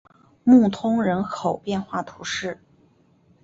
[0.43, 2.59] 穆通人口变化图示